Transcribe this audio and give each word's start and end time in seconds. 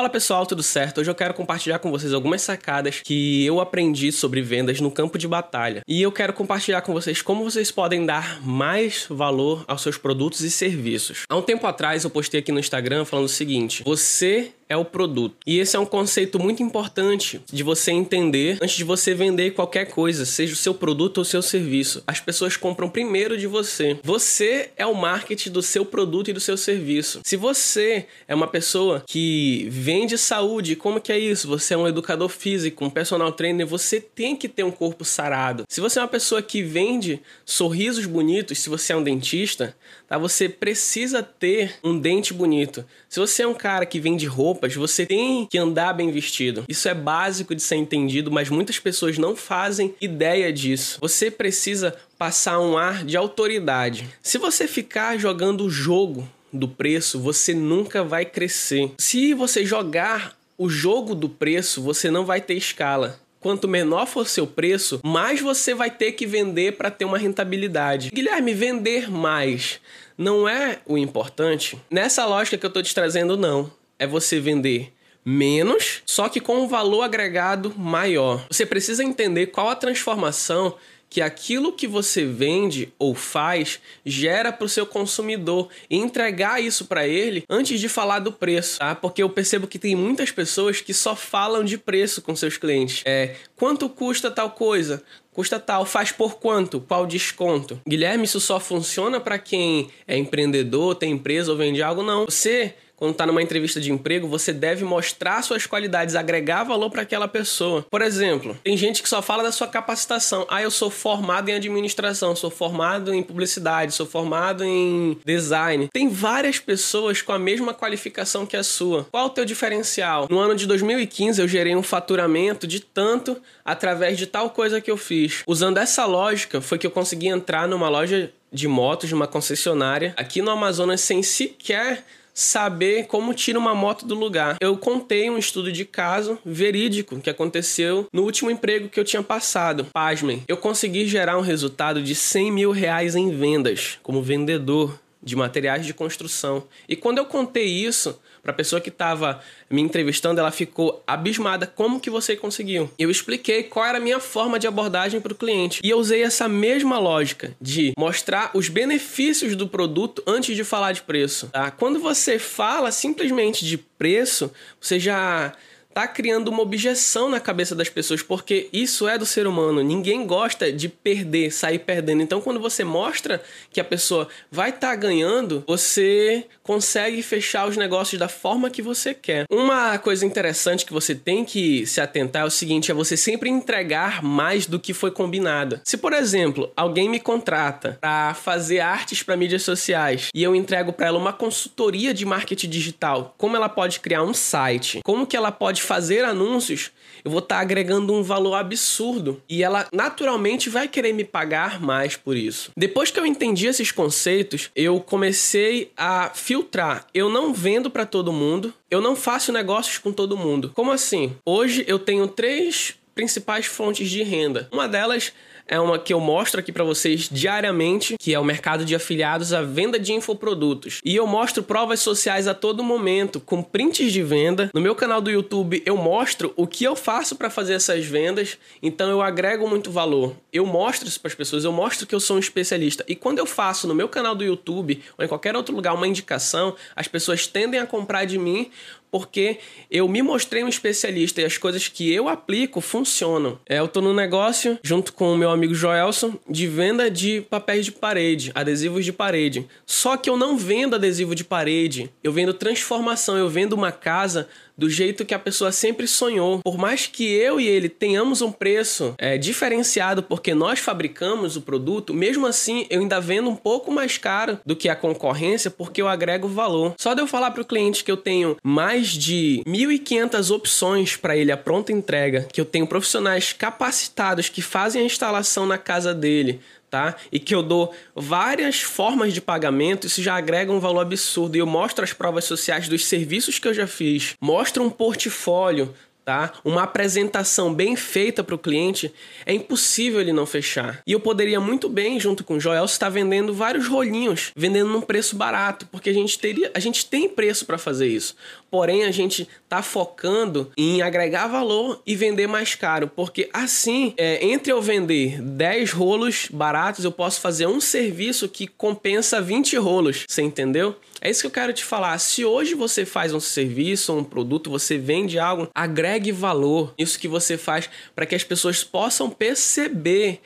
Fala 0.00 0.08
pessoal, 0.08 0.46
tudo 0.46 0.62
certo? 0.62 1.02
Hoje 1.02 1.10
eu 1.10 1.14
quero 1.14 1.34
compartilhar 1.34 1.78
com 1.78 1.90
vocês 1.90 2.14
algumas 2.14 2.40
sacadas 2.40 3.02
que 3.04 3.44
eu 3.44 3.60
aprendi 3.60 4.10
sobre 4.10 4.40
vendas 4.40 4.80
no 4.80 4.90
campo 4.90 5.18
de 5.18 5.28
batalha. 5.28 5.82
E 5.86 6.00
eu 6.00 6.10
quero 6.10 6.32
compartilhar 6.32 6.80
com 6.80 6.94
vocês 6.94 7.20
como 7.20 7.44
vocês 7.44 7.70
podem 7.70 8.06
dar 8.06 8.40
mais 8.40 9.04
valor 9.10 9.62
aos 9.68 9.82
seus 9.82 9.98
produtos 9.98 10.40
e 10.40 10.50
serviços. 10.50 11.24
Há 11.28 11.36
um 11.36 11.42
tempo 11.42 11.66
atrás 11.66 12.02
eu 12.02 12.08
postei 12.08 12.40
aqui 12.40 12.50
no 12.50 12.58
Instagram 12.58 13.04
falando 13.04 13.26
o 13.26 13.28
seguinte: 13.28 13.82
você 13.84 14.54
é 14.70 14.76
o 14.76 14.84
produto. 14.84 15.36
E 15.44 15.58
esse 15.58 15.76
é 15.76 15.78
um 15.80 15.84
conceito 15.84 16.38
muito 16.38 16.62
importante 16.62 17.42
de 17.52 17.64
você 17.64 17.90
entender 17.90 18.58
antes 18.62 18.76
de 18.76 18.84
você 18.84 19.12
vender 19.12 19.50
qualquer 19.50 19.86
coisa, 19.86 20.24
seja 20.24 20.54
o 20.54 20.56
seu 20.56 20.72
produto 20.72 21.18
ou 21.18 21.22
o 21.22 21.26
seu 21.26 21.42
serviço. 21.42 22.02
As 22.06 22.20
pessoas 22.20 22.56
compram 22.56 22.88
primeiro 22.88 23.36
de 23.36 23.48
você. 23.48 23.98
Você 24.04 24.70
é 24.76 24.86
o 24.86 24.94
marketing 24.94 25.50
do 25.50 25.60
seu 25.60 25.84
produto 25.84 26.30
e 26.30 26.32
do 26.32 26.38
seu 26.38 26.56
serviço. 26.56 27.20
Se 27.24 27.36
você 27.36 28.06
é 28.28 28.34
uma 28.34 28.46
pessoa 28.46 29.02
que 29.06 29.66
vende 29.68 30.16
saúde, 30.16 30.76
como 30.76 31.00
que 31.00 31.12
é 31.12 31.18
isso? 31.18 31.48
Você 31.48 31.74
é 31.74 31.76
um 31.76 31.88
educador 31.88 32.28
físico, 32.28 32.84
um 32.84 32.90
personal 32.90 33.32
trainer, 33.32 33.66
você 33.66 34.00
tem 34.00 34.36
que 34.36 34.48
ter 34.48 34.62
um 34.62 34.70
corpo 34.70 35.04
sarado. 35.04 35.64
Se 35.68 35.80
você 35.80 35.98
é 35.98 36.02
uma 36.02 36.08
pessoa 36.08 36.40
que 36.40 36.62
vende 36.62 37.20
sorrisos 37.44 38.06
bonitos, 38.06 38.60
se 38.60 38.68
você 38.68 38.92
é 38.92 38.96
um 38.96 39.02
dentista, 39.02 39.74
tá? 40.10 40.18
Você 40.18 40.50
precisa 40.50 41.22
ter 41.22 41.76
um 41.82 41.98
dente 41.98 42.34
bonito. 42.34 42.84
Se 43.08 43.18
você 43.18 43.44
é 43.44 43.46
um 43.48 43.54
cara 43.54 43.86
que 43.86 43.98
vende 43.98 44.26
roupa, 44.26 44.50
roupas, 44.50 44.74
você 44.74 45.06
tem 45.06 45.46
que 45.46 45.56
andar 45.58 45.92
bem 45.92 46.10
vestido. 46.10 46.64
Isso 46.68 46.88
é 46.88 46.94
básico 46.94 47.54
de 47.54 47.62
ser 47.62 47.76
entendido, 47.76 48.30
mas 48.30 48.50
muitas 48.50 48.78
pessoas 48.78 49.16
não 49.16 49.36
fazem 49.36 49.94
ideia 50.00 50.52
disso. 50.52 50.98
Você 51.00 51.30
precisa 51.30 51.94
passar 52.18 52.60
um 52.60 52.76
ar 52.76 53.04
de 53.04 53.16
autoridade. 53.16 54.08
Se 54.20 54.38
você 54.38 54.66
ficar 54.66 55.18
jogando 55.18 55.64
o 55.64 55.70
jogo 55.70 56.28
do 56.52 56.66
preço, 56.66 57.20
você 57.20 57.54
nunca 57.54 58.02
vai 58.02 58.24
crescer. 58.24 58.92
Se 58.98 59.32
você 59.34 59.64
jogar 59.64 60.36
o 60.58 60.68
jogo 60.68 61.14
do 61.14 61.28
preço, 61.28 61.80
você 61.80 62.10
não 62.10 62.24
vai 62.24 62.40
ter 62.40 62.54
escala. 62.54 63.20
Quanto 63.40 63.66
menor 63.66 64.06
for 64.06 64.28
seu 64.28 64.46
preço, 64.46 65.00
mais 65.02 65.40
você 65.40 65.74
vai 65.74 65.90
ter 65.90 66.12
que 66.12 66.26
vender 66.26 66.76
para 66.76 66.90
ter 66.90 67.06
uma 67.06 67.16
rentabilidade. 67.16 68.10
Guilherme, 68.12 68.52
vender 68.52 69.10
mais 69.10 69.80
não 70.16 70.46
é 70.46 70.80
o 70.86 70.98
importante? 70.98 71.78
Nessa 71.90 72.26
lógica 72.26 72.58
que 72.58 72.66
eu 72.66 72.68
estou 72.68 72.82
te 72.82 72.94
trazendo, 72.94 73.38
não 73.38 73.72
é 73.98 74.06
você 74.06 74.38
vender 74.38 74.92
menos, 75.24 76.02
só 76.04 76.28
que 76.28 76.40
com 76.40 76.60
um 76.60 76.68
valor 76.68 77.02
agregado 77.02 77.74
maior. 77.76 78.46
Você 78.50 78.66
precisa 78.66 79.02
entender 79.02 79.46
qual 79.46 79.68
a 79.68 79.76
transformação 79.76 80.74
que 81.10 81.20
aquilo 81.20 81.72
que 81.72 81.88
você 81.88 82.24
vende 82.24 82.92
ou 82.96 83.16
faz 83.16 83.80
gera 84.06 84.52
para 84.52 84.64
o 84.64 84.68
seu 84.68 84.86
consumidor 84.86 85.68
e 85.90 85.96
entregar 85.96 86.62
isso 86.62 86.84
para 86.84 87.06
ele 87.06 87.44
antes 87.50 87.80
de 87.80 87.88
falar 87.88 88.20
do 88.20 88.30
preço, 88.30 88.78
tá? 88.78 88.94
Porque 88.94 89.20
eu 89.20 89.28
percebo 89.28 89.66
que 89.66 89.78
tem 89.78 89.96
muitas 89.96 90.30
pessoas 90.30 90.80
que 90.80 90.94
só 90.94 91.16
falam 91.16 91.64
de 91.64 91.76
preço 91.76 92.22
com 92.22 92.36
seus 92.36 92.56
clientes. 92.56 93.02
É 93.04 93.34
quanto 93.56 93.88
custa 93.88 94.30
tal 94.30 94.52
coisa? 94.52 95.02
Custa 95.32 95.58
tal, 95.58 95.84
faz 95.84 96.12
por 96.12 96.38
quanto? 96.38 96.80
Qual 96.80 97.06
desconto? 97.06 97.80
Guilherme, 97.88 98.24
isso 98.24 98.40
só 98.40 98.60
funciona 98.60 99.20
para 99.20 99.38
quem 99.38 99.88
é 100.06 100.16
empreendedor, 100.16 100.94
tem 100.94 101.12
empresa 101.12 101.50
ou 101.50 101.56
vende 101.56 101.82
algo? 101.82 102.02
Não. 102.02 102.24
Você 102.24 102.74
quando 103.00 103.12
está 103.12 103.26
numa 103.26 103.42
entrevista 103.42 103.80
de 103.80 103.90
emprego, 103.90 104.28
você 104.28 104.52
deve 104.52 104.84
mostrar 104.84 105.40
suas 105.42 105.64
qualidades, 105.64 106.14
agregar 106.14 106.64
valor 106.64 106.90
para 106.90 107.00
aquela 107.00 107.26
pessoa. 107.26 107.84
Por 107.90 108.02
exemplo, 108.02 108.56
tem 108.62 108.76
gente 108.76 109.02
que 109.02 109.08
só 109.08 109.22
fala 109.22 109.42
da 109.42 109.50
sua 109.50 109.66
capacitação. 109.66 110.46
Ah, 110.50 110.60
eu 110.60 110.70
sou 110.70 110.90
formado 110.90 111.48
em 111.48 111.54
administração, 111.54 112.36
sou 112.36 112.50
formado 112.50 113.14
em 113.14 113.22
publicidade, 113.22 113.94
sou 113.94 114.04
formado 114.04 114.62
em 114.62 115.16
design. 115.24 115.88
Tem 115.90 116.10
várias 116.10 116.58
pessoas 116.58 117.22
com 117.22 117.32
a 117.32 117.38
mesma 117.38 117.72
qualificação 117.72 118.44
que 118.44 118.56
a 118.56 118.62
sua. 118.62 119.06
Qual 119.10 119.26
o 119.26 119.30
teu 119.30 119.46
diferencial? 119.46 120.26
No 120.28 120.38
ano 120.38 120.54
de 120.54 120.66
2015, 120.66 121.40
eu 121.40 121.48
gerei 121.48 121.74
um 121.74 121.82
faturamento 121.82 122.66
de 122.66 122.80
tanto 122.80 123.40
através 123.64 124.18
de 124.18 124.26
tal 124.26 124.50
coisa 124.50 124.78
que 124.78 124.90
eu 124.90 124.98
fiz. 124.98 125.42
Usando 125.46 125.78
essa 125.78 126.04
lógica, 126.04 126.60
foi 126.60 126.76
que 126.76 126.86
eu 126.86 126.90
consegui 126.90 127.28
entrar 127.28 127.66
numa 127.66 127.88
loja 127.88 128.30
de 128.52 128.66
motos, 128.66 129.08
de 129.08 129.14
uma 129.14 129.26
concessionária, 129.26 130.12
aqui 130.16 130.42
no 130.42 130.50
Amazonas, 130.50 131.00
sem 131.00 131.22
sequer 131.22 132.04
saber 132.34 133.06
como 133.06 133.34
tira 133.34 133.58
uma 133.58 133.74
moto 133.74 134.06
do 134.06 134.14
lugar. 134.14 134.56
Eu 134.60 134.76
contei 134.76 135.28
um 135.30 135.38
estudo 135.38 135.72
de 135.72 135.84
caso 135.84 136.38
verídico 136.44 137.20
que 137.20 137.30
aconteceu 137.30 138.06
no 138.12 138.22
último 138.22 138.50
emprego 138.50 138.88
que 138.88 138.98
eu 138.98 139.04
tinha 139.04 139.22
passado. 139.22 139.86
Pasmem, 139.92 140.42
eu 140.48 140.56
consegui 140.56 141.06
gerar 141.06 141.38
um 141.38 141.42
resultado 141.42 142.02
de 142.02 142.14
100 142.14 142.52
mil 142.52 142.70
reais 142.70 143.14
em 143.14 143.30
vendas 143.30 143.98
como 144.02 144.22
vendedor 144.22 144.98
de 145.22 145.36
materiais 145.36 145.84
de 145.84 145.92
construção. 145.92 146.66
E 146.88 146.96
quando 146.96 147.18
eu 147.18 147.26
contei 147.26 147.66
isso 147.66 148.18
para 148.42 148.52
a 148.52 148.54
pessoa 148.54 148.80
que 148.80 148.88
estava 148.88 149.40
me 149.70 149.82
entrevistando, 149.82 150.40
ela 150.40 150.50
ficou 150.50 151.02
abismada. 151.06 151.66
Como 151.66 152.00
que 152.00 152.08
você 152.08 152.34
conseguiu? 152.34 152.90
Eu 152.98 153.10
expliquei 153.10 153.64
qual 153.64 153.84
era 153.84 153.98
a 153.98 154.00
minha 154.00 154.18
forma 154.18 154.58
de 154.58 154.66
abordagem 154.66 155.20
para 155.20 155.32
o 155.32 155.36
cliente. 155.36 155.80
E 155.84 155.90
eu 155.90 155.98
usei 155.98 156.22
essa 156.22 156.48
mesma 156.48 156.98
lógica 156.98 157.54
de 157.60 157.92
mostrar 157.98 158.50
os 158.54 158.68
benefícios 158.68 159.54
do 159.54 159.68
produto 159.68 160.22
antes 160.26 160.56
de 160.56 160.64
falar 160.64 160.92
de 160.92 161.02
preço. 161.02 161.48
Tá? 161.48 161.70
Quando 161.70 161.98
você 162.00 162.38
fala 162.38 162.90
simplesmente 162.90 163.64
de 163.64 163.76
preço, 163.76 164.50
você 164.80 164.98
já 164.98 165.52
tá 165.92 166.06
criando 166.06 166.48
uma 166.48 166.62
objeção 166.62 167.28
na 167.28 167.40
cabeça 167.40 167.74
das 167.74 167.88
pessoas, 167.88 168.22
porque 168.22 168.68
isso 168.72 169.08
é 169.08 169.18
do 169.18 169.26
ser 169.26 169.46
humano. 169.46 169.82
Ninguém 169.82 170.26
gosta 170.26 170.72
de 170.72 170.88
perder, 170.88 171.50
sair 171.50 171.80
perdendo. 171.80 172.22
Então, 172.22 172.40
quando 172.40 172.60
você 172.60 172.84
mostra 172.84 173.42
que 173.70 173.80
a 173.80 173.84
pessoa 173.84 174.28
vai 174.50 174.70
estar 174.70 174.90
tá 174.90 174.96
ganhando, 174.96 175.64
você 175.66 176.46
consegue 176.62 177.22
fechar 177.22 177.68
os 177.68 177.76
negócios 177.76 178.18
da 178.18 178.28
forma 178.28 178.70
que 178.70 178.80
você 178.80 179.12
quer. 179.12 179.44
Uma 179.50 179.98
coisa 179.98 180.24
interessante 180.24 180.86
que 180.86 180.92
você 180.92 181.14
tem 181.14 181.44
que 181.44 181.84
se 181.86 182.00
atentar 182.00 182.42
é 182.42 182.44
o 182.46 182.50
seguinte: 182.50 182.90
é 182.90 182.94
você 182.94 183.16
sempre 183.16 183.50
entregar 183.50 184.22
mais 184.22 184.66
do 184.66 184.78
que 184.78 184.94
foi 184.94 185.10
combinado. 185.10 185.80
Se, 185.84 185.96
por 185.96 186.12
exemplo, 186.12 186.70
alguém 186.76 187.08
me 187.08 187.18
contrata 187.18 187.98
para 188.00 188.34
fazer 188.34 188.80
artes 188.80 189.22
para 189.22 189.36
mídias 189.36 189.62
sociais 189.62 190.28
e 190.34 190.42
eu 190.42 190.54
entrego 190.54 190.92
para 190.92 191.08
ela 191.08 191.18
uma 191.18 191.32
consultoria 191.32 192.14
de 192.14 192.24
marketing 192.24 192.68
digital, 192.68 193.34
como 193.36 193.56
ela 193.56 193.68
pode 193.68 194.00
criar 194.00 194.22
um 194.22 194.34
site, 194.34 195.00
como 195.04 195.26
que 195.26 195.36
ela 195.36 195.50
pode 195.50 195.79
fazer 195.82 196.24
anúncios, 196.24 196.90
eu 197.24 197.30
vou 197.30 197.40
estar 197.40 197.56
tá 197.56 197.60
agregando 197.60 198.14
um 198.14 198.22
valor 198.22 198.54
absurdo 198.54 199.42
e 199.48 199.62
ela 199.62 199.86
naturalmente 199.92 200.70
vai 200.70 200.88
querer 200.88 201.12
me 201.12 201.24
pagar 201.24 201.80
mais 201.80 202.16
por 202.16 202.36
isso. 202.36 202.70
Depois 202.76 203.10
que 203.10 203.20
eu 203.20 203.26
entendi 203.26 203.66
esses 203.66 203.92
conceitos, 203.92 204.70
eu 204.74 205.00
comecei 205.00 205.92
a 205.96 206.30
filtrar. 206.34 207.06
Eu 207.12 207.28
não 207.28 207.52
vendo 207.52 207.90
para 207.90 208.06
todo 208.06 208.32
mundo, 208.32 208.72
eu 208.90 209.00
não 209.00 209.14
faço 209.14 209.52
negócios 209.52 209.98
com 209.98 210.12
todo 210.12 210.36
mundo. 210.36 210.72
Como 210.74 210.90
assim? 210.90 211.36
Hoje 211.44 211.84
eu 211.86 211.98
tenho 211.98 212.26
três 212.26 212.94
principais 213.14 213.66
fontes 213.66 214.08
de 214.08 214.22
renda. 214.22 214.68
Uma 214.72 214.88
delas 214.88 215.32
é 215.70 215.78
uma 215.78 216.00
que 216.00 216.12
eu 216.12 216.18
mostro 216.18 216.58
aqui 216.58 216.72
para 216.72 216.82
vocês 216.82 217.28
diariamente, 217.30 218.16
que 218.18 218.34
é 218.34 218.40
o 218.40 218.44
mercado 218.44 218.84
de 218.84 218.92
afiliados, 218.92 219.52
a 219.52 219.62
venda 219.62 220.00
de 220.00 220.12
infoprodutos. 220.12 221.00
E 221.04 221.14
eu 221.14 221.28
mostro 221.28 221.62
provas 221.62 222.00
sociais 222.00 222.48
a 222.48 222.54
todo 222.54 222.82
momento, 222.82 223.38
com 223.38 223.62
prints 223.62 224.12
de 224.12 224.20
venda. 224.20 224.68
No 224.74 224.80
meu 224.80 224.96
canal 224.96 225.20
do 225.20 225.30
YouTube 225.30 225.80
eu 225.86 225.96
mostro 225.96 226.52
o 226.56 226.66
que 226.66 226.82
eu 226.82 226.96
faço 226.96 227.36
para 227.36 227.48
fazer 227.48 227.74
essas 227.74 228.04
vendas, 228.04 228.58
então 228.82 229.08
eu 229.08 229.22
agrego 229.22 229.68
muito 229.68 229.92
valor. 229.92 230.34
Eu 230.52 230.66
mostro 230.66 231.06
isso 231.06 231.20
para 231.20 231.28
as 231.28 231.34
pessoas, 231.34 231.64
eu 231.64 231.72
mostro 231.72 232.04
que 232.04 232.14
eu 232.14 232.20
sou 232.20 232.36
um 232.36 232.40
especialista. 232.40 233.04
E 233.06 233.14
quando 233.14 233.38
eu 233.38 233.46
faço 233.46 233.86
no 233.86 233.94
meu 233.94 234.08
canal 234.08 234.34
do 234.34 234.42
YouTube 234.42 235.00
ou 235.16 235.24
em 235.24 235.28
qualquer 235.28 235.54
outro 235.54 235.74
lugar 235.74 235.94
uma 235.94 236.08
indicação, 236.08 236.74
as 236.96 237.06
pessoas 237.06 237.46
tendem 237.46 237.78
a 237.78 237.86
comprar 237.86 238.24
de 238.24 238.38
mim 238.38 238.70
porque 239.10 239.58
eu 239.90 240.08
me 240.08 240.22
mostrei 240.22 240.62
um 240.62 240.68
especialista 240.68 241.40
e 241.40 241.44
as 241.44 241.58
coisas 241.58 241.88
que 241.88 242.12
eu 242.12 242.28
aplico 242.28 242.80
funcionam. 242.80 243.58
É, 243.68 243.78
eu 243.78 243.88
tô 243.88 244.00
no 244.00 244.14
negócio, 244.14 244.78
junto 244.82 245.12
com 245.12 245.32
o 245.32 245.36
meu 245.36 245.50
amigo 245.50 245.59
Joelson, 245.74 246.38
de 246.48 246.66
venda 246.66 247.10
de 247.10 247.40
papéis 247.42 247.84
de 247.84 247.92
parede, 247.92 248.50
adesivos 248.54 249.04
de 249.04 249.12
parede. 249.12 249.66
Só 249.86 250.16
que 250.16 250.30
eu 250.30 250.36
não 250.36 250.56
vendo 250.56 250.94
adesivo 250.94 251.34
de 251.34 251.44
parede, 251.44 252.10
eu 252.22 252.32
vendo 252.32 252.54
transformação, 252.54 253.36
eu 253.36 253.48
vendo 253.48 253.74
uma 253.74 253.92
casa 253.92 254.48
do 254.80 254.88
jeito 254.88 255.26
que 255.26 255.34
a 255.34 255.38
pessoa 255.38 255.70
sempre 255.70 256.08
sonhou. 256.08 256.60
Por 256.60 256.78
mais 256.78 257.06
que 257.06 257.30
eu 257.30 257.60
e 257.60 257.68
ele 257.68 257.90
tenhamos 257.90 258.40
um 258.40 258.50
preço 258.50 259.14
é, 259.18 259.36
diferenciado 259.36 260.22
porque 260.22 260.54
nós 260.54 260.78
fabricamos 260.78 261.54
o 261.54 261.60
produto, 261.60 262.14
mesmo 262.14 262.46
assim 262.46 262.86
eu 262.88 263.02
ainda 263.02 263.20
vendo 263.20 263.50
um 263.50 263.54
pouco 263.54 263.92
mais 263.92 264.16
caro 264.16 264.58
do 264.64 264.74
que 264.74 264.88
a 264.88 264.96
concorrência 264.96 265.70
porque 265.70 266.00
eu 266.00 266.08
agrego 266.08 266.48
valor. 266.48 266.94
Só 266.96 267.12
de 267.12 267.20
eu 267.20 267.26
falar 267.26 267.50
para 267.50 267.60
o 267.60 267.66
cliente 267.66 268.02
que 268.02 268.10
eu 268.10 268.16
tenho 268.16 268.56
mais 268.62 269.08
de 269.08 269.62
1.500 269.66 270.50
opções 270.50 271.14
para 271.14 271.36
ele 271.36 271.52
a 271.52 271.58
pronta 271.58 271.92
entrega, 271.92 272.48
que 272.50 272.60
eu 272.60 272.64
tenho 272.64 272.86
profissionais 272.86 273.52
capacitados 273.52 274.48
que 274.48 274.62
fazem 274.62 275.02
a 275.02 275.04
instalação 275.04 275.66
na 275.66 275.76
casa 275.76 276.14
dele, 276.14 276.58
tá? 276.90 277.16
E 277.30 277.38
que 277.38 277.54
eu 277.54 277.62
dou 277.62 277.94
várias 278.14 278.80
formas 278.80 279.32
de 279.32 279.40
pagamento, 279.40 280.06
isso 280.06 280.22
já 280.22 280.34
agrega 280.34 280.72
um 280.72 280.80
valor 280.80 281.00
absurdo. 281.00 281.56
E 281.56 281.60
eu 281.60 281.66
mostro 281.66 282.04
as 282.04 282.12
provas 282.12 282.44
sociais 282.44 282.88
dos 282.88 283.06
serviços 283.06 283.58
que 283.58 283.68
eu 283.68 283.74
já 283.74 283.86
fiz, 283.86 284.34
mostro 284.40 284.82
um 284.82 284.90
portfólio, 284.90 285.94
tá? 286.24 286.52
Uma 286.64 286.84
apresentação 286.84 287.72
bem 287.74 287.96
feita 287.96 288.44
para 288.44 288.54
o 288.54 288.58
cliente, 288.58 289.12
é 289.44 289.52
impossível 289.52 290.20
ele 290.20 290.32
não 290.32 290.46
fechar. 290.46 291.02
E 291.06 291.12
eu 291.12 291.20
poderia 291.20 291.60
muito 291.60 291.88
bem, 291.88 292.20
junto 292.20 292.44
com 292.44 292.54
o 292.54 292.60
Joel, 292.60 292.84
estar 292.84 293.08
vendendo 293.08 293.52
vários 293.52 293.88
rolinhos, 293.88 294.52
vendendo 294.54 294.90
num 294.90 295.00
preço 295.00 295.34
barato, 295.36 295.88
porque 295.90 296.10
a 296.10 296.12
gente 296.12 296.38
teria, 296.38 296.70
a 296.74 296.78
gente 296.78 297.06
tem 297.06 297.28
preço 297.28 297.66
para 297.66 297.78
fazer 297.78 298.06
isso. 298.06 298.36
Porém 298.70 299.04
a 299.04 299.10
gente 299.10 299.48
tá 299.68 299.82
focando 299.82 300.70
em 300.76 301.02
agregar 301.02 301.46
valor 301.46 302.02
e 302.06 302.14
vender 302.14 302.46
mais 302.46 302.74
caro, 302.74 303.08
porque 303.08 303.48
assim, 303.52 304.14
é, 304.16 304.44
entre 304.44 304.72
eu 304.72 304.80
vender 304.80 305.40
10 305.40 305.92
rolos 305.92 306.48
baratos, 306.50 307.04
eu 307.04 307.12
posso 307.12 307.40
fazer 307.40 307.66
um 307.66 307.80
serviço 307.80 308.48
que 308.48 308.66
compensa 308.66 309.40
20 309.40 309.76
rolos, 309.76 310.24
você 310.28 310.42
entendeu? 310.42 310.96
É 311.20 311.28
isso 311.28 311.42
que 311.42 311.46
eu 311.46 311.50
quero 311.50 311.72
te 311.72 311.84
falar. 311.84 312.18
Se 312.18 312.46
hoje 312.46 312.74
você 312.74 313.04
faz 313.04 313.34
um 313.34 313.40
serviço, 313.40 314.16
um 314.16 314.24
produto, 314.24 314.70
você 314.70 314.96
vende 314.96 315.38
algo, 315.38 315.68
agregue 315.74 316.32
valor. 316.32 316.94
Isso 316.96 317.18
que 317.18 317.28
você 317.28 317.58
faz 317.58 317.90
para 318.14 318.24
que 318.24 318.34
as 318.34 318.42
pessoas 318.42 318.82
possam 318.82 319.28
perceber 319.28 320.40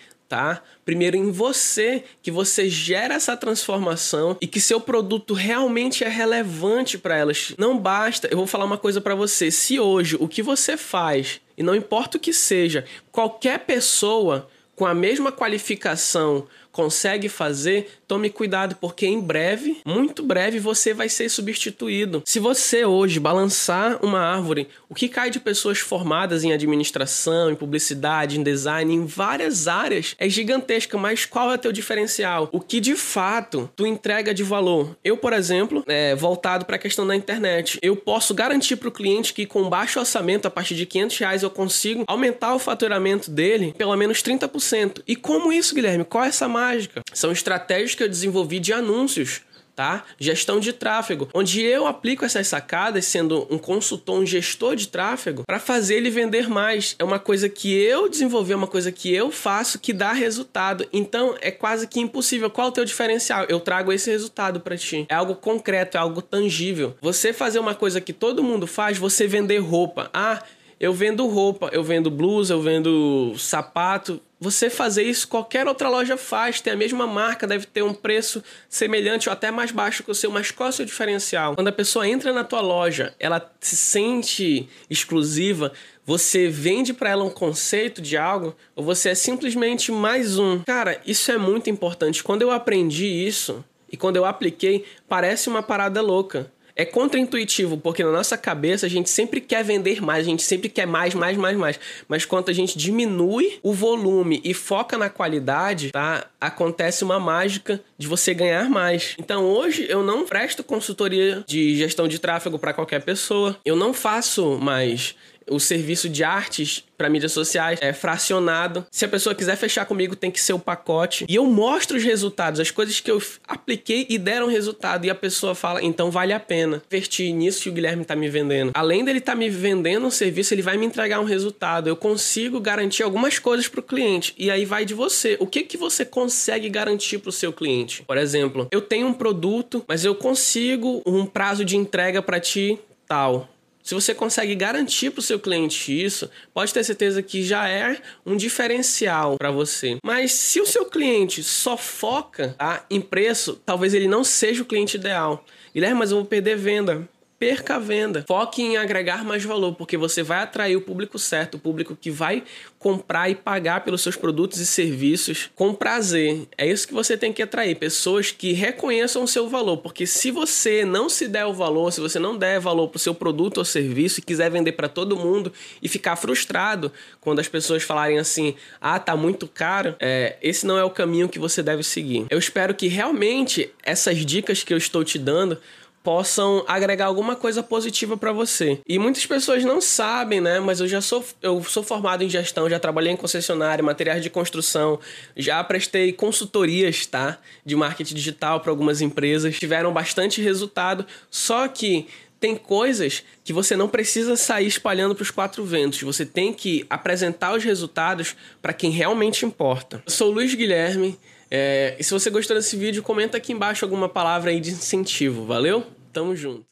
Primeiro 0.84 1.16
em 1.16 1.31
você, 1.31 2.04
que 2.22 2.31
você 2.31 2.69
gera 2.69 3.14
essa 3.14 3.36
transformação 3.36 4.36
e 4.40 4.46
que 4.46 4.60
seu 4.60 4.81
produto 4.81 5.34
realmente 5.34 6.04
é 6.04 6.08
relevante 6.08 6.98
para 6.98 7.16
elas. 7.16 7.54
Não 7.56 7.78
basta, 7.78 8.28
eu 8.31 8.36
vou 8.36 8.46
falar 8.46 8.64
uma 8.64 8.78
coisa 8.78 9.00
para 9.00 9.14
você, 9.14 9.50
se 9.50 9.81
hoje 9.81 10.16
o 10.19 10.28
que 10.28 10.42
você 10.42 10.76
faz, 10.76 11.40
e 11.56 11.62
não 11.62 11.75
importa 11.75 12.16
o 12.16 12.20
que 12.20 12.32
seja, 12.32 12.84
qualquer 13.10 13.60
pessoa 13.60 14.48
com 14.76 14.84
a 14.84 14.94
mesma 14.94 15.31
qualificação 15.31 16.46
consegue 16.72 17.28
fazer, 17.28 18.00
tome 18.06 18.28
cuidado, 18.28 18.76
porque 18.80 19.06
em 19.06 19.20
breve, 19.20 19.80
muito 19.84 20.22
breve, 20.22 20.58
você 20.58 20.92
vai 20.92 21.08
ser 21.08 21.28
substituído. 21.28 22.22
Se 22.26 22.38
você 22.38 22.84
hoje 22.84 23.18
balançar 23.18 23.98
uma 24.04 24.20
árvore, 24.20 24.68
o 24.88 24.94
que 24.94 25.08
cai 25.08 25.30
de 25.30 25.40
pessoas 25.40 25.78
formadas 25.78 26.44
em 26.44 26.52
administração, 26.52 27.50
em 27.50 27.56
publicidade, 27.56 28.38
em 28.38 28.42
design, 28.42 28.92
em 28.92 29.06
várias 29.06 29.66
áreas, 29.66 30.14
é 30.18 30.28
gigantesca, 30.28 30.98
mas 30.98 31.24
qual 31.24 31.50
é 31.50 31.54
o 31.54 31.58
teu 31.58 31.72
diferencial? 31.72 32.48
O 32.52 32.60
que 32.60 32.80
de 32.80 32.94
fato 32.94 33.70
tu 33.74 33.86
entrega 33.86 34.34
de 34.34 34.42
valor? 34.42 34.96
Eu, 35.02 35.16
por 35.16 35.32
exemplo, 35.32 35.82
é, 35.86 36.14
voltado 36.14 36.64
para 36.64 36.76
a 36.76 36.78
questão 36.78 37.06
da 37.06 37.16
internet, 37.16 37.78
eu 37.82 37.96
posso 37.96 38.34
garantir 38.34 38.76
para 38.76 38.88
o 38.88 38.92
cliente 38.92 39.32
que 39.32 39.46
com 39.46 39.68
baixo 39.68 39.98
orçamento, 39.98 40.46
a 40.46 40.50
partir 40.50 40.74
de 40.74 40.84
500 40.84 41.18
reais, 41.18 41.42
eu 41.42 41.50
consigo 41.50 42.04
aumentar 42.06 42.54
o 42.54 42.58
faturamento 42.58 43.30
dele 43.30 43.74
pelo 43.76 43.96
menos 43.96 44.22
30%. 44.22 45.02
E 45.06 45.16
como 45.16 45.52
isso, 45.52 45.74
Guilherme? 45.74 46.04
Qual 46.04 46.24
é 46.24 46.34
essa 46.34 46.48
mágica. 46.48 47.02
São 47.12 47.30
estratégias 47.30 47.94
que 47.94 48.02
eu 48.04 48.08
desenvolvi 48.08 48.58
de 48.58 48.72
anúncios. 48.72 49.42
Tá? 49.76 50.04
Gestão 50.20 50.60
de 50.60 50.72
tráfego, 50.72 51.28
onde 51.34 51.60
eu 51.60 51.88
aplico 51.88 52.24
essas 52.24 52.46
sacadas 52.46 53.06
sendo 53.06 53.44
um 53.50 53.58
consultor, 53.58 54.20
um 54.20 54.24
gestor 54.24 54.76
de 54.76 54.86
tráfego, 54.86 55.42
para 55.44 55.58
fazer 55.58 55.96
ele 55.96 56.10
vender 56.10 56.48
mais. 56.48 56.94
É 56.96 57.02
uma 57.02 57.18
coisa 57.18 57.48
que 57.48 57.74
eu 57.74 58.08
desenvolvi, 58.08 58.52
é 58.52 58.56
uma 58.56 58.68
coisa 58.68 58.92
que 58.92 59.12
eu 59.12 59.32
faço 59.32 59.80
que 59.80 59.92
dá 59.92 60.12
resultado. 60.12 60.86
Então 60.92 61.34
é 61.40 61.50
quase 61.50 61.88
que 61.88 61.98
impossível. 61.98 62.48
Qual 62.48 62.68
é 62.68 62.70
o 62.70 62.72
teu 62.72 62.84
diferencial? 62.84 63.46
Eu 63.48 63.58
trago 63.58 63.92
esse 63.92 64.08
resultado 64.08 64.60
para 64.60 64.76
ti. 64.76 65.06
É 65.08 65.14
algo 65.16 65.34
concreto, 65.34 65.96
é 65.96 66.00
algo 66.00 66.22
tangível. 66.22 66.94
Você 67.00 67.32
fazer 67.32 67.58
uma 67.58 67.74
coisa 67.74 68.00
que 68.00 68.12
todo 68.12 68.44
mundo 68.44 68.68
faz, 68.68 68.96
você 68.96 69.26
vender 69.26 69.58
roupa. 69.58 70.08
Ah, 70.14 70.40
eu 70.84 70.92
vendo 70.92 71.26
roupa, 71.26 71.70
eu 71.72 71.82
vendo 71.82 72.10
blusa, 72.10 72.52
eu 72.52 72.60
vendo 72.60 73.34
sapato. 73.38 74.20
Você 74.38 74.69
fazer 74.69 75.02
isso, 75.02 75.26
qualquer 75.26 75.66
outra 75.66 75.88
loja 75.88 76.14
faz, 76.19 76.60
tem 76.60 76.75
a 76.75 76.76
mesma 76.76 77.06
marca, 77.06 77.46
deve 77.46 77.64
ter 77.64 77.82
um 77.82 77.94
preço 77.94 78.44
semelhante 78.69 79.26
ou 79.26 79.32
até 79.32 79.50
mais 79.50 79.70
baixo 79.70 80.02
que 80.02 80.10
o 80.10 80.14
seu, 80.14 80.31
mas 80.31 80.50
qual 80.50 80.66
é 80.66 80.70
o 80.70 80.72
seu 80.75 80.84
diferencial? 80.84 81.54
Quando 81.54 81.69
a 81.69 81.72
pessoa 81.72 82.06
entra 82.06 82.34
na 82.34 82.44
tua 82.44 82.60
loja, 82.60 83.14
ela 83.19 83.50
se 83.60 83.76
sente 83.76 84.69
exclusiva, 84.90 85.72
você 86.04 86.48
vende 86.48 86.92
para 86.92 87.08
ela 87.08 87.25
um 87.25 87.31
conceito 87.31 88.02
de 88.02 88.19
algo 88.19 88.54
ou 88.76 88.84
você 88.84 89.08
é 89.08 89.14
simplesmente 89.14 89.90
mais 89.90 90.38
um? 90.38 90.60
Cara, 90.64 91.00
isso 91.06 91.32
é 91.32 91.38
muito 91.38 91.70
importante. 91.70 92.22
Quando 92.22 92.42
eu 92.42 92.50
aprendi 92.50 93.06
isso 93.06 93.64
e 93.90 93.96
quando 93.96 94.16
eu 94.16 94.26
apliquei, 94.26 94.84
parece 95.08 95.48
uma 95.48 95.62
parada 95.62 96.02
louca. 96.02 96.52
É 96.76 96.84
contraintuitivo, 96.84 97.76
porque 97.76 98.02
na 98.02 98.10
nossa 98.10 98.36
cabeça 98.36 98.86
a 98.86 98.88
gente 98.88 99.08
sempre 99.08 99.40
quer 99.40 99.62
vender 99.62 100.02
mais, 100.02 100.26
a 100.26 100.30
gente 100.30 100.42
sempre 100.42 100.68
quer 100.68 100.86
mais, 100.86 101.14
mais, 101.14 101.36
mais, 101.36 101.56
mais. 101.56 101.80
Mas 102.08 102.24
quando 102.24 102.48
a 102.48 102.52
gente 102.52 102.76
diminui 102.76 103.58
o 103.62 103.72
volume 103.72 104.40
e 104.44 104.52
foca 104.52 104.98
na 104.98 105.08
qualidade, 105.08 105.92
tá? 105.92 106.26
Acontece 106.40 107.04
uma 107.04 107.20
mágica 107.20 107.80
de 107.96 108.08
você 108.08 108.34
ganhar 108.34 108.68
mais. 108.68 109.14
Então 109.18 109.44
hoje 109.44 109.86
eu 109.88 110.02
não 110.02 110.26
presto 110.26 110.64
consultoria 110.64 111.44
de 111.46 111.76
gestão 111.76 112.08
de 112.08 112.18
tráfego 112.18 112.58
para 112.58 112.72
qualquer 112.72 113.02
pessoa. 113.02 113.56
Eu 113.64 113.76
não 113.76 113.94
faço 113.94 114.58
mais 114.58 115.14
o 115.50 115.58
serviço 115.58 116.08
de 116.08 116.25
artes 116.25 116.85
para 116.96 117.08
mídias 117.08 117.32
sociais 117.32 117.79
é 117.82 117.93
fracionado. 117.93 118.87
Se 118.91 119.05
a 119.05 119.08
pessoa 119.08 119.35
quiser 119.35 119.56
fechar 119.56 119.85
comigo, 119.85 120.14
tem 120.14 120.31
que 120.31 120.41
ser 120.41 120.52
o 120.52 120.58
pacote. 120.58 121.25
E 121.29 121.35
eu 121.35 121.44
mostro 121.46 121.96
os 121.96 122.05
resultados, 122.05 122.61
as 122.61 122.70
coisas 122.70 123.00
que 123.00 123.11
eu 123.11 123.20
apliquei 123.46 124.06
e 124.08 124.19
deram 124.19 124.46
resultado. 124.46 125.05
E 125.05 125.11
a 125.11 125.14
pessoa 125.14 125.55
fala, 125.55 125.82
então 125.82 126.11
vale 126.11 126.32
a 126.32 126.41
pena 126.41 126.82
investir 126.87 127.35
nisso 127.35 127.62
que 127.62 127.69
o 127.69 127.73
Guilherme 127.73 128.05
tá 128.05 128.14
me 128.14 128.29
vendendo. 128.29 128.73
Além 128.75 129.05
dele 129.05 129.20
tá 129.20 129.35
me 129.35 129.50
vendendo 129.50 130.06
um 130.06 130.11
serviço, 130.11 130.55
ele 130.55 130.62
vai 130.62 130.76
me 130.76 130.87
entregar 130.87 131.20
um 131.20 131.25
resultado. 131.25 131.88
Eu 131.88 131.96
consigo 131.96 132.61
garantir 132.61 133.02
algumas 133.02 133.38
coisas 133.38 133.69
pro 133.69 133.82
cliente. 133.82 134.35
E 134.38 134.50
aí 134.50 134.64
vai 134.64 134.85
de 134.85 134.94
você. 134.94 135.37
O 135.41 135.46
que 135.46 135.62
que 135.62 135.76
você 135.76 136.05
consegue 136.05 136.69
garantir 136.69 137.19
pro 137.19 137.32
seu 137.32 137.52
cliente? 137.52 138.02
Por 138.02 138.17
exemplo, 138.17 138.69
eu 138.70 138.81
tenho 138.81 139.06
um 139.06 139.12
produto, 139.12 139.85
mas 139.87 140.05
eu 140.05 140.14
consigo 140.14 141.02
um 141.05 141.26
prazo 141.26 141.64
de 141.64 141.76
entrega 141.76 142.23
para 142.23 142.41
ti 142.41 142.79
tal. 143.06 143.49
Se 143.84 143.94
você 143.94 144.14
consegue 144.14 144.54
garantir 144.54 145.10
para 145.10 145.20
o 145.20 145.22
seu 145.22 145.38
cliente 145.38 145.92
isso, 145.92 146.31
pode 146.54 146.72
ter 146.72 146.82
certeza 146.82 147.22
que 147.22 147.44
já 147.44 147.69
é 147.69 147.98
um 148.25 148.34
diferencial 148.34 149.36
para 149.36 149.50
você. 149.50 149.98
Mas 150.02 150.32
se 150.32 150.58
o 150.58 150.64
seu 150.64 150.86
cliente 150.86 151.42
só 151.42 151.76
foca 151.76 152.54
tá, 152.56 152.86
em 152.88 152.98
preço, 152.98 153.60
talvez 153.62 153.92
ele 153.92 154.08
não 154.08 154.25
seja 154.25 154.62
o 154.62 154.64
cliente 154.64 154.96
ideal. 154.96 155.44
Guilherme, 155.75 155.98
mas 155.98 156.10
eu 156.12 156.16
vou 156.16 156.25
perder 156.25 156.56
venda 156.56 157.06
perca 157.38 157.76
a 157.76 157.78
venda. 157.78 158.25
Foque 158.26 158.62
em 158.62 158.76
agregar 158.76 159.25
mais 159.25 159.44
valor, 159.44 159.75
porque 159.75 159.96
você 159.96 160.22
vai 160.22 160.38
atrair 160.38 160.76
o 160.76 160.81
público 160.81 161.19
certo, 161.19 161.56
o 161.56 161.58
público 161.58 161.96
que 161.98 162.10
vai 162.10 162.42
comprar 162.78 163.31
e 163.31 163.34
pagar 163.34 163.82
pelos 163.82 164.02
seus 164.02 164.14
produtos 164.14 164.58
e 164.60 164.66
serviços 164.66 165.50
com 165.54 165.72
prazer. 165.72 166.46
É 166.56 166.66
isso 166.66 166.86
que 166.86 166.92
você 166.92 167.16
tem 167.16 167.32
que 167.32 167.42
atrair, 167.42 167.76
pessoas 167.76 168.31
que 168.31 168.52
reconheçam 168.52 169.22
o 169.22 169.28
seu 169.28 169.48
valor, 169.48 169.78
porque 169.78 170.06
se 170.06 170.31
você 170.31 170.84
não 170.84 171.08
se 171.08 171.26
der 171.26 171.46
o 171.46 171.54
valor, 171.54 171.90
se 171.92 172.00
você 172.00 172.19
não 172.19 172.36
der 172.36 172.60
valor 172.60 172.88
para 172.88 172.96
o 172.96 173.00
seu 173.00 173.14
produto 173.14 173.58
ou 173.58 173.64
serviço 173.64 174.20
e 174.20 174.22
quiser 174.22 174.50
vender 174.50 174.72
para 174.72 174.88
todo 174.88 175.16
mundo 175.16 175.52
e 175.82 175.88
ficar 175.88 176.16
frustrado 176.16 176.92
quando 177.20 177.38
as 177.38 177.48
pessoas 177.48 177.82
falarem 177.82 178.19
assim: 178.19 178.54
"Ah, 178.81 178.98
tá 178.98 179.16
muito 179.16 179.48
caro", 179.48 179.96
é, 179.98 180.36
esse 180.42 180.66
não 180.66 180.76
é 180.76 180.84
o 180.84 180.91
caminho 180.91 181.29
que 181.29 181.38
você 181.38 181.62
deve 181.62 181.82
seguir. 181.82 182.26
Eu 182.29 182.38
espero 182.38 182.74
que 182.74 182.86
realmente 182.86 183.70
essas 183.82 184.24
dicas 184.26 184.62
que 184.62 184.74
eu 184.74 184.79
estou 184.79 185.03
te 185.03 185.19
dando 185.19 185.58
possam 186.05 186.63
agregar 186.69 187.06
alguma 187.06 187.34
coisa 187.34 187.63
positiva 187.63 188.15
para 188.15 188.31
você. 188.31 188.79
E 188.87 188.99
muitas 188.99 189.25
pessoas 189.25 189.65
não 189.65 189.81
sabem, 189.81 190.39
né? 190.39 190.61
Mas 190.61 190.79
eu 190.79 190.87
já 190.87 191.01
sou 191.01 191.25
eu 191.41 191.65
sou 191.65 191.82
formado 191.82 192.23
em 192.23 192.29
gestão, 192.29 192.69
já 192.69 192.79
trabalhei 192.79 193.11
em 193.11 193.17
concessionária, 193.17 193.82
materiais 193.82 194.23
de 194.23 194.29
construção, 194.29 195.01
já 195.34 195.65
prestei 195.65 196.13
consultorias, 196.13 197.06
tá? 197.06 197.39
De 197.65 197.75
marketing 197.75 198.15
digital 198.15 198.61
para 198.61 198.70
algumas 198.70 199.01
empresas, 199.01 199.58
tiveram 199.58 199.93
bastante 199.94 200.43
resultado, 200.43 201.06
só 201.31 201.67
que 201.67 202.06
tem 202.44 202.56
coisas 202.56 203.24
que 203.43 203.55
você 203.55 203.74
não 203.74 203.89
precisa 203.89 204.36
sair 204.36 204.67
espalhando 204.67 205.15
para 205.15 205.22
os 205.22 205.31
quatro 205.31 205.65
ventos. 205.65 206.03
Você 206.03 206.27
tem 206.27 206.53
que 206.53 206.84
apresentar 206.91 207.56
os 207.56 207.65
resultados 207.65 208.36
para 208.60 208.74
quem 208.74 208.91
realmente 208.91 209.46
importa. 209.46 210.03
Eu 210.05 210.13
sou 210.13 210.29
o 210.29 210.34
Luiz 210.34 210.55
Guilherme. 210.55 211.19
É, 211.51 211.96
e 211.98 212.05
se 212.05 212.13
você 212.13 212.29
gostou 212.29 212.55
desse 212.55 212.77
vídeo, 212.77 213.03
comenta 213.03 213.39
aqui 213.39 213.51
embaixo 213.51 213.82
alguma 213.82 214.10
palavra 214.10 214.51
aí 214.51 214.60
de 214.60 214.72
incentivo. 214.72 215.46
Valeu? 215.46 215.86
Tamo 216.13 216.36
junto. 216.36 216.67